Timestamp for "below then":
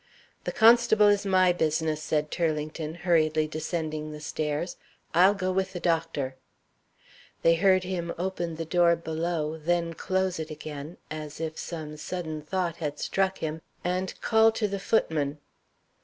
8.95-9.93